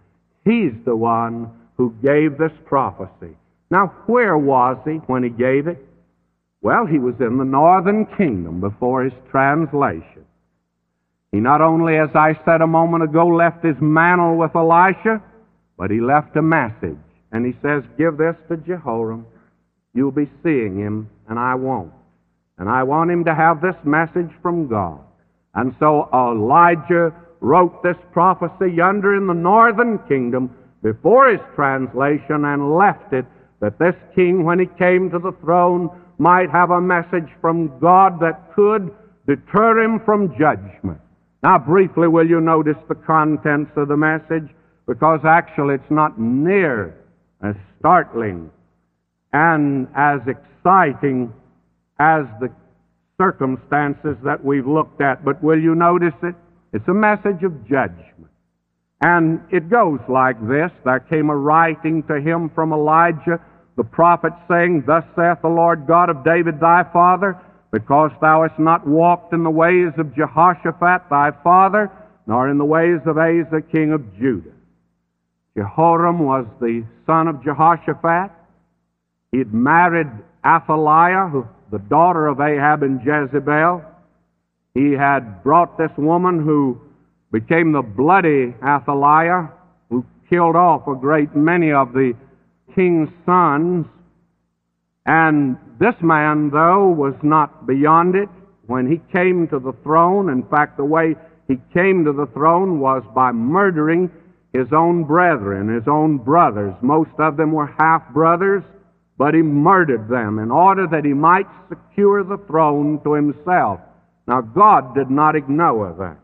[0.45, 3.35] He's the one who gave this prophecy.
[3.69, 5.83] Now, where was he when he gave it?
[6.61, 10.25] Well, he was in the northern kingdom before his translation.
[11.31, 15.21] He not only, as I said a moment ago, left his mantle with Elisha,
[15.77, 16.97] but he left a message.
[17.31, 19.25] And he says, Give this to Jehoram.
[19.93, 21.91] You'll be seeing him, and I won't.
[22.57, 24.99] And I want him to have this message from God.
[25.55, 32.75] And so Elijah wrote this prophecy yonder in the northern kingdom before his translation and
[32.75, 33.25] left it
[33.59, 38.19] that this king, when he came to the throne, might have a message from God
[38.19, 38.93] that could
[39.27, 40.99] deter him from judgment.
[41.41, 44.49] Now, briefly, will you notice the contents of the message?
[44.87, 46.95] Because actually it's not near
[47.41, 48.49] as startling
[49.31, 51.33] and as exciting
[51.99, 52.49] as the
[53.23, 55.23] circumstances that we've looked at.
[55.23, 56.35] But will you notice it?
[56.73, 58.31] It's a message of judgment.
[59.01, 63.39] And it goes like this There came a writing to him from Elijah
[63.75, 67.39] the prophet, saying, Thus saith the Lord God of David thy father,
[67.71, 71.91] because thou hast not walked in the ways of Jehoshaphat thy father,
[72.27, 74.53] nor in the ways of Asa king of Judah.
[75.57, 78.31] Jehoram was the son of Jehoshaphat.
[79.31, 80.07] He had married
[80.45, 83.83] Athaliah, who, the daughter of Ahab and Jezebel.
[84.75, 86.79] He had brought this woman who
[87.31, 89.49] became the bloody Athaliah,
[89.89, 92.13] who killed off a great many of the
[92.75, 93.87] king's sons.
[95.07, 98.29] And this man, though, was not beyond it.
[98.67, 101.15] When he came to the throne, in fact, the way
[101.47, 104.11] he came to the throne was by murdering
[104.53, 106.75] his own brethren, his own brothers.
[106.83, 108.63] Most of them were half brothers,
[109.17, 113.79] but he murdered them in order that he might secure the throne to himself.
[114.27, 116.19] Now, God did not ignore that.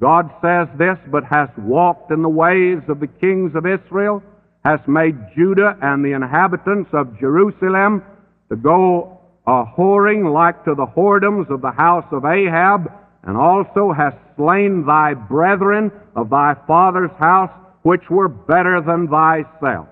[0.00, 4.22] God says this, but hast walked in the ways of the kings of Israel
[4.66, 8.02] hast made Judah and the inhabitants of Jerusalem
[8.48, 12.90] to go a whoring like to the whoredoms of the house of Ahab,
[13.22, 17.50] and also hast slain thy brethren of thy father's house,
[17.82, 19.86] which were better than thyself.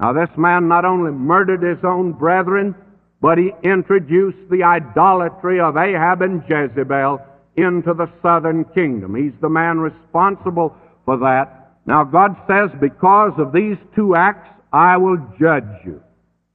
[0.00, 2.74] Now, this man not only murdered his own brethren,
[3.20, 7.20] but he introduced the idolatry of Ahab and Jezebel
[7.56, 9.16] into the southern kingdom.
[9.16, 11.72] He's the man responsible for that.
[11.86, 16.00] Now, God says, because of these two acts, I will judge you.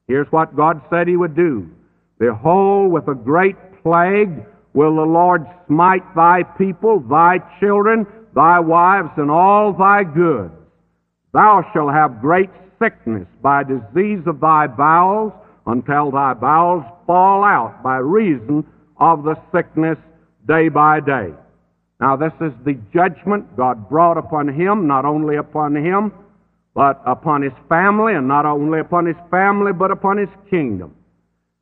[0.08, 1.70] Here's what God said He would do.
[2.20, 9.12] Behold, with a great plague will the Lord smite thy people, thy children, thy wives,
[9.18, 10.54] and all thy goods.
[11.34, 12.50] Thou shalt have great
[12.84, 15.32] sickness by disease of thy bowels,
[15.66, 18.66] until thy bowels fall out by reason
[18.98, 19.98] of the sickness
[20.48, 21.30] day by day.
[22.02, 26.12] Now, this is the judgment God brought upon him, not only upon him,
[26.76, 30.94] but upon his family, and not only upon his family, but upon his kingdom.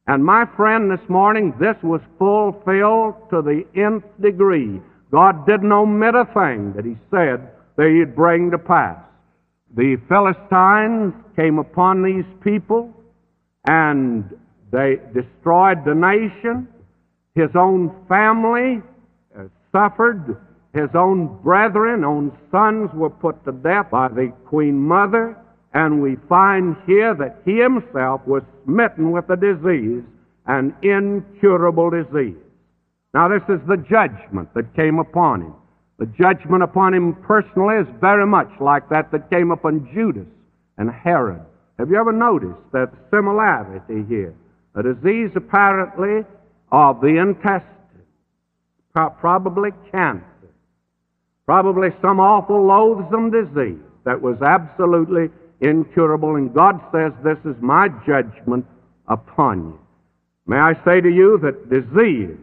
[0.08, 4.82] And my friend, this morning, this was fulfilled to the nth degree.
[5.12, 8.98] God didn't omit a thing that he said that he'd bring to pass.
[9.76, 12.94] The Philistines came upon these people,
[13.68, 14.26] and
[14.72, 16.68] they destroyed the nation.
[17.36, 18.82] His own family
[19.38, 20.38] uh, suffered.
[20.74, 25.38] His own brethren, own sons were put to death by the queen mother.
[25.74, 30.04] And we find here that he himself was smitten with a disease,
[30.48, 32.36] an incurable disease.
[33.14, 35.54] Now, this is the judgment that came upon him.
[36.02, 40.26] The judgment upon him personally is very much like that that came upon Judas
[40.80, 41.42] and Herod.
[41.78, 44.34] Have you ever noticed that similarity here?
[44.74, 46.26] A disease apparently
[46.72, 47.68] of the intestine
[48.96, 50.26] probably cancer,
[51.46, 56.36] probably some awful loathsome disease that was absolutely incurable.
[56.36, 58.66] And God says, This is my judgment
[59.08, 59.80] upon you.
[60.48, 62.40] May I say to you that disease,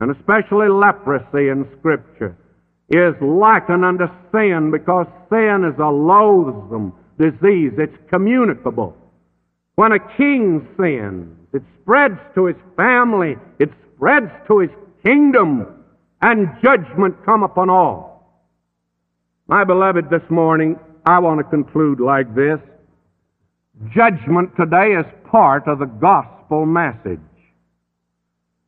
[0.00, 2.36] and especially leprosy in Scripture,
[2.92, 7.72] is likened unto sin because sin is a loathsome disease.
[7.78, 8.94] It's communicable.
[9.76, 14.70] When a king sins, it spreads to his family, it spreads to his
[15.02, 15.84] kingdom,
[16.20, 18.12] and judgment come upon all.
[19.48, 22.58] My beloved, this morning, I want to conclude like this.
[23.94, 27.20] Judgment today is part of the gospel message.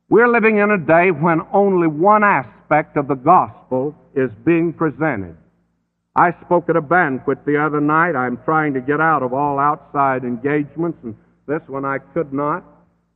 [0.09, 5.35] We're living in a day when only one aspect of the gospel is being presented.
[6.15, 8.15] I spoke at a banquet the other night.
[8.15, 12.63] I'm trying to get out of all outside engagements, and this one I could not.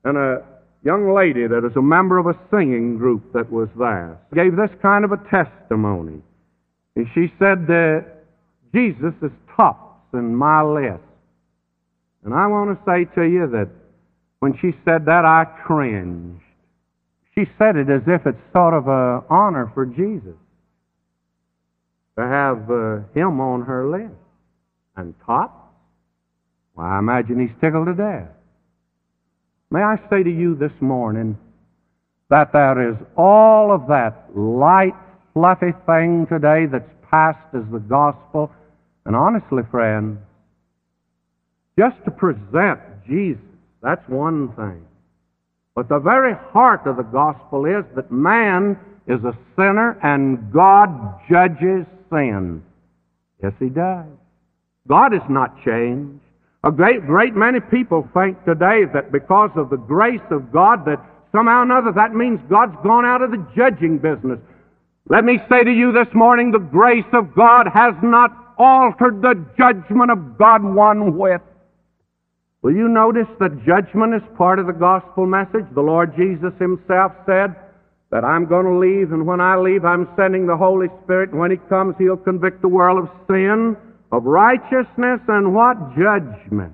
[0.04, 0.44] And a
[0.84, 4.72] young lady that is a member of a singing group that was there gave this
[4.82, 6.22] kind of a testimony.
[6.96, 8.06] And she said that
[8.74, 11.04] Jesus is tops in my list.
[12.26, 13.70] And I want to say to you that
[14.40, 16.42] when she said that, I cringed.
[17.36, 20.36] She said it as if it's sort of an honor for Jesus
[22.20, 24.14] to have uh, him on her list.
[24.98, 25.74] And top?
[26.76, 28.28] Well, I imagine he's tickled to death.
[29.72, 31.38] May I say to you this morning
[32.30, 34.96] that there is all of that light,
[35.34, 38.52] fluffy thing today that's passed as the gospel.
[39.06, 40.20] And honestly, friends,
[41.78, 43.42] just to present Jesus,
[43.82, 44.86] that's one thing.
[45.74, 50.90] But the very heart of the gospel is that man is a sinner and God
[51.30, 52.64] judges sin.
[53.42, 54.06] Yes, He does.
[54.88, 56.20] God is not changed.
[56.64, 61.00] A great, great many people think today that because of the grace of God that
[61.32, 64.40] somehow or another that means God's gone out of the judging business.
[65.08, 69.46] Let me say to you this morning, the grace of God has not altered the
[69.58, 71.42] judgment of God one whit.
[72.62, 75.66] Will you notice that judgment is part of the gospel message?
[75.74, 77.56] The Lord Jesus himself said
[78.12, 81.40] that I'm going to leave, and when I leave, I'm sending the Holy Spirit, and
[81.40, 83.78] when He comes, He'll convict the world of sin,
[84.12, 85.78] of righteousness, and what?
[85.96, 86.74] Judgment.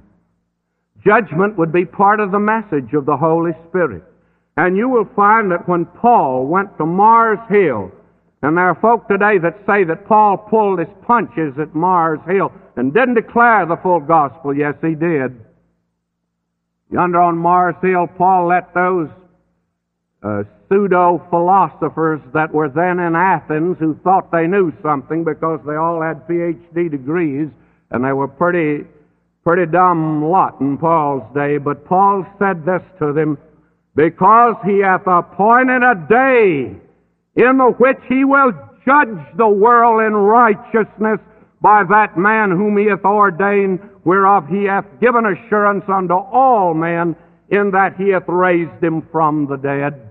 [1.05, 4.03] Judgment would be part of the message of the Holy Spirit.
[4.57, 7.91] And you will find that when Paul went to Mars Hill,
[8.41, 12.51] and there are folk today that say that Paul pulled his punches at Mars Hill
[12.75, 14.55] and didn't declare the full gospel.
[14.55, 15.43] Yes, he did.
[16.91, 19.09] Yonder on Mars Hill, Paul let those
[20.25, 25.75] uh, pseudo philosophers that were then in Athens who thought they knew something because they
[25.75, 27.47] all had PhD degrees
[27.91, 28.85] and they were pretty,
[29.43, 31.59] pretty dumb lot in Paul's day.
[31.59, 33.37] But Paul said this to them,
[33.95, 36.75] because he hath appointed a day
[37.35, 38.51] in the which he will
[38.83, 41.19] judge the world in righteousness
[41.61, 47.15] by that man whom he hath ordained, whereof he hath given assurance unto all men,
[47.49, 50.04] in that he hath raised him from the dead.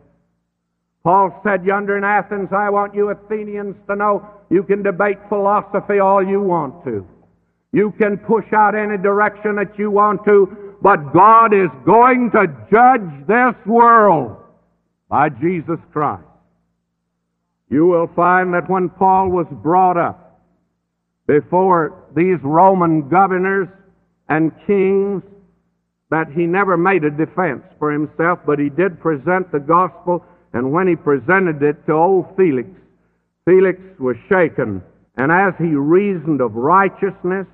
[1.04, 5.98] Paul said yonder in Athens, I want you Athenians to know you can debate philosophy
[5.98, 7.06] all you want to.
[7.72, 12.46] You can push out any direction that you want to, but God is going to
[12.72, 14.36] judge this world
[15.10, 16.22] by Jesus Christ.
[17.68, 20.40] You will find that when Paul was brought up
[21.26, 23.68] before these Roman governors
[24.28, 25.22] and kings,
[26.10, 30.24] that he never made a defense for himself, but he did present the gospel
[30.54, 32.68] and when he presented it to old Felix,
[33.44, 34.82] Felix was shaken.
[35.16, 37.46] And as he reasoned of righteousness,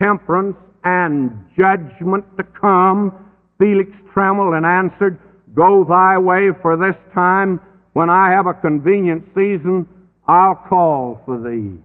[0.00, 5.18] temperance, and judgment to come, Felix trembled and answered,
[5.54, 7.60] Go thy way, for this time,
[7.92, 9.86] when I have a convenient season,
[10.26, 11.78] I'll call for thee.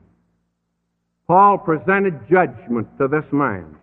[1.27, 3.75] Paul presented judgment to this man.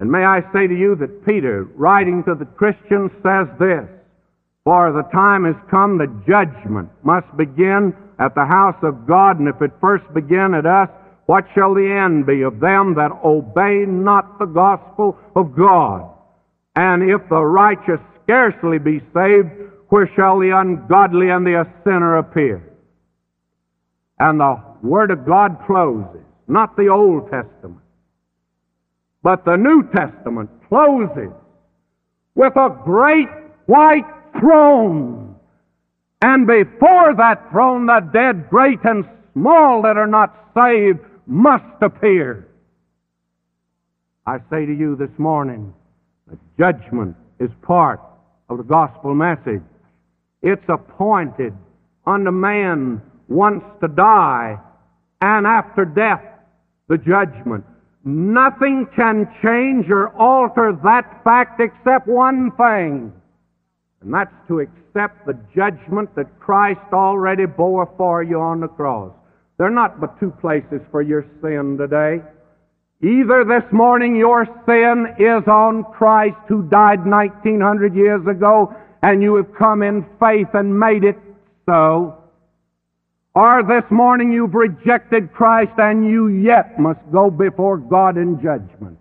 [0.00, 3.88] And may I say to you that Peter, writing to the Christians, says this
[4.66, 9.46] for the time has come that judgment must begin at the house of God, and
[9.46, 10.88] if it first begin at us,
[11.26, 16.10] what shall the end be of them that obey not the gospel of God?
[16.74, 19.50] And if the righteous scarcely be saved,
[19.88, 22.60] where shall the ungodly and the sinner appear?
[24.18, 27.86] And the Word of God closes, not the Old Testament,
[29.22, 31.30] but the New Testament closes
[32.34, 33.28] with a great
[33.66, 35.36] white throne.
[36.22, 42.48] And before that throne, the dead, great and small, that are not saved, must appear.
[44.26, 45.72] I say to you this morning
[46.28, 48.00] that judgment is part
[48.48, 49.62] of the gospel message.
[50.42, 51.52] It's appointed
[52.06, 54.58] unto man once to die,
[55.20, 56.22] and after death,
[56.88, 57.64] the judgment.
[58.04, 63.12] Nothing can change or alter that fact except one thing
[64.06, 69.12] and that's to accept the judgment that Christ already bore for you on the cross.
[69.58, 72.22] There are not but two places for your sin today.
[73.02, 79.34] Either this morning your sin is on Christ who died 1900 years ago and you
[79.34, 81.18] have come in faith and made it
[81.68, 82.16] so.
[83.34, 88.98] Or this morning you've rejected Christ and you yet must go before God in judgment.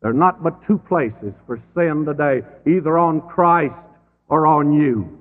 [0.00, 3.74] There are not but two places for sin today, either on Christ
[4.28, 5.18] or on you.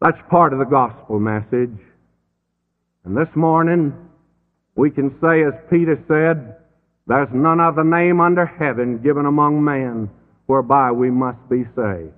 [0.00, 1.78] That's part of the gospel message.
[3.04, 3.92] And this morning,
[4.76, 6.56] we can say, as Peter said,
[7.06, 10.10] there's none other name under heaven given among men
[10.46, 12.12] whereby we must be saved.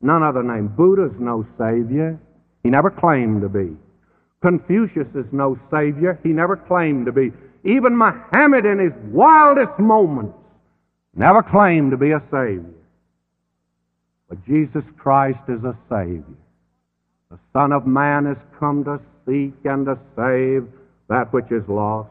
[0.00, 0.68] None other name.
[0.68, 2.18] Buddha's no Savior.
[2.62, 3.76] He never claimed to be.
[4.42, 6.18] Confucius is no Savior.
[6.22, 7.30] He never claimed to be.
[7.64, 10.36] Even Muhammad in his wildest moments
[11.14, 12.79] never claimed to be a Savior.
[14.30, 16.24] But Jesus Christ is a Savior.
[17.30, 20.66] The Son of Man is come to seek and to save
[21.10, 22.08] that which is lost.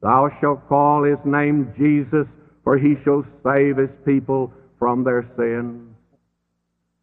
[0.00, 2.28] Thou shalt call his name Jesus,
[2.62, 5.90] for he shall save his people from their sins.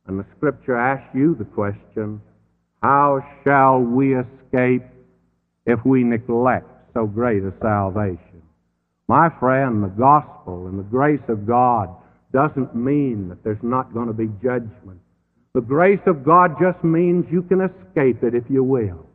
[0.07, 2.21] And the Scripture asks you the question,
[2.81, 4.83] how shall we escape
[5.65, 8.41] if we neglect so great a salvation.
[9.07, 11.89] My friend, the gospel and the grace of God
[12.31, 14.99] doesn't mean that there's not going to be judgment.
[15.53, 19.05] The grace of God just means you can escape it if you will.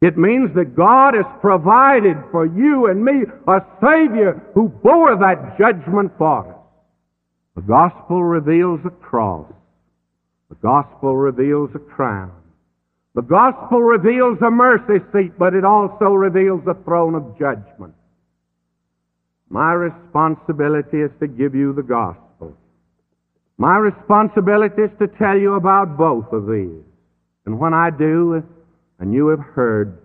[0.00, 5.56] It means that God has provided for you and me a Savior who bore that
[5.58, 6.56] judgment for us.
[7.56, 9.50] The gospel reveals a cross.
[10.48, 12.32] The gospel reveals a crown.
[13.14, 17.94] The gospel reveals a mercy seat, but it also reveals the throne of judgment.
[19.48, 22.23] My responsibility is to give you the gospel.
[23.56, 26.82] My responsibility is to tell you about both of these.
[27.46, 28.42] And when I do,
[28.98, 29.98] and you have heard,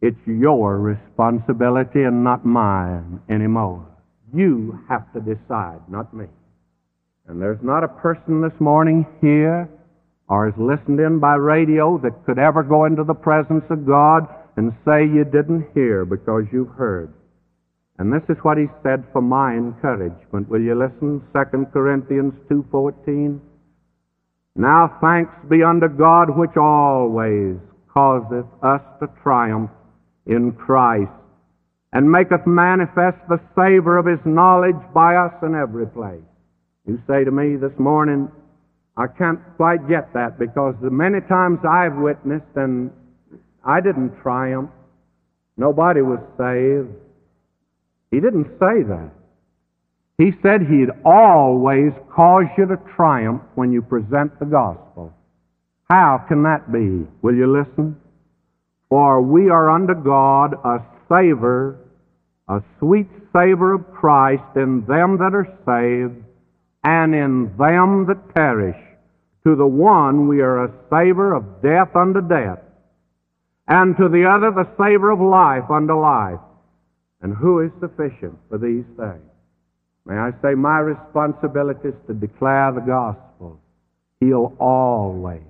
[0.00, 3.86] it's your responsibility and not mine anymore.
[4.34, 6.26] You have to decide, not me.
[7.28, 9.68] And there's not a person this morning here
[10.28, 14.26] or is listened in by radio that could ever go into the presence of God
[14.56, 17.12] and say you didn't hear because you've heard.
[18.00, 20.48] And this is what he said for my encouragement.
[20.48, 21.20] Will you listen?
[21.34, 23.38] 2 Corinthians 2.14
[24.56, 27.58] Now thanks be unto God which always
[27.92, 29.70] causeth us to triumph
[30.24, 31.12] in Christ
[31.92, 36.24] and maketh manifest the savor of his knowledge by us in every place.
[36.86, 38.30] You say to me this morning,
[38.96, 42.92] I can't quite get that because the many times I've witnessed and
[43.62, 44.70] I didn't triumph,
[45.58, 46.96] nobody was saved.
[48.10, 49.10] He didn't say that.
[50.18, 55.14] He said he'd always cause you to triumph when you present the gospel.
[55.88, 57.06] How can that be?
[57.22, 57.96] Will you listen?
[58.90, 61.78] For we are unto God a savor,
[62.48, 66.24] a sweet savor of Christ in them that are saved
[66.84, 68.76] and in them that perish.
[69.44, 72.58] To the one we are a savor of death unto death,
[73.66, 76.40] and to the other the savor of life unto life.
[77.22, 79.30] And who is sufficient for these things?
[80.06, 83.60] May I say, my responsibility is to declare the gospel.
[84.20, 85.42] He'll always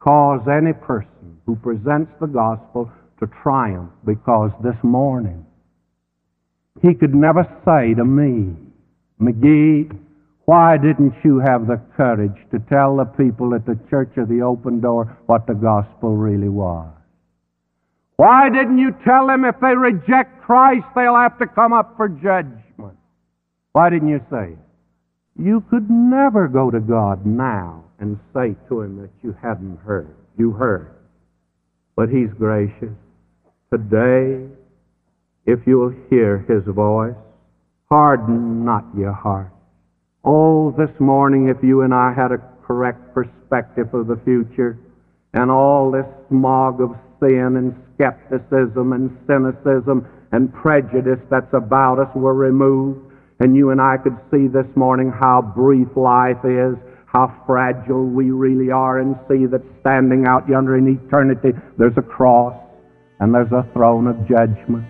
[0.00, 2.90] cause any person who presents the gospel
[3.20, 5.44] to triumph because this morning
[6.82, 8.54] he could never say to me,
[9.20, 9.98] McGee,
[10.44, 14.42] why didn't you have the courage to tell the people at the Church of the
[14.42, 16.92] Open Door what the gospel really was?
[18.16, 22.08] Why didn't you tell them if they reject Christ, they'll have to come up for
[22.08, 22.96] judgment?
[23.72, 24.58] Why didn't you say it?
[25.38, 30.14] You could never go to God now and say to Him that you hadn't heard.
[30.38, 30.94] You heard.
[31.94, 32.94] But He's gracious.
[33.70, 34.46] Today,
[35.44, 37.14] if you'll hear His voice,
[37.90, 39.52] harden not your heart.
[40.24, 44.78] Oh, this morning, if you and I had a correct perspective of the future,
[45.34, 52.08] and all this smog of sin and skepticism and cynicism and prejudice that's about us
[52.14, 53.00] were removed,
[53.40, 58.30] and you and I could see this morning how brief life is, how fragile we
[58.30, 62.54] really are, and see that standing out yonder in eternity, there's a cross
[63.20, 64.84] and there's a throne of judgment.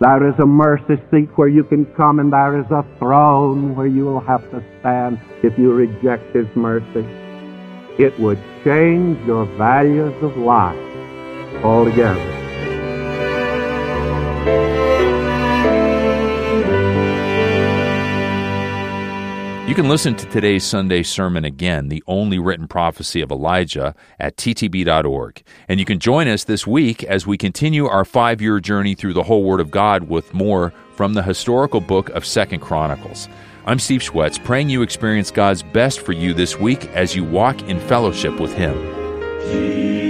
[0.00, 3.86] There is a mercy seat where you can come, and there is a throne where
[3.86, 7.06] you will have to stand if you reject His mercy.
[7.98, 10.89] It would change your values of life
[11.62, 12.40] altogether.
[19.70, 24.36] You can listen to today's Sunday sermon again, The Only Written Prophecy of Elijah, at
[24.36, 25.42] ttb.org.
[25.68, 29.12] And you can join us this week as we continue our five year journey through
[29.12, 33.28] the whole Word of God with more from the historical book of Second Chronicles.
[33.64, 37.62] I'm Steve Schwartz, praying you experience God's best for you this week as you walk
[37.62, 40.09] in fellowship with Him.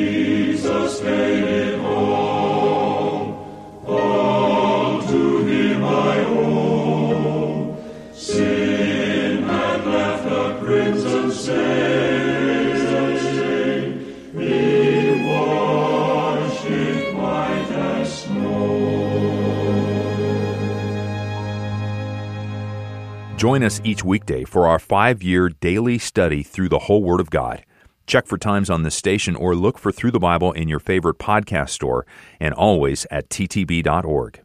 [23.41, 27.31] Join us each weekday for our five year daily study through the whole Word of
[27.31, 27.65] God.
[28.07, 31.17] Check for times on this station or look for Thru the Bible in your favorite
[31.19, 32.05] podcast store
[32.39, 34.43] and always at ttb.org.